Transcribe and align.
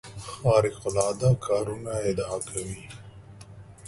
خارق 0.29 0.81
العاده 0.91 1.29
کارونو 1.45 1.89
ادعا 2.07 2.37
کوي. 2.49 2.79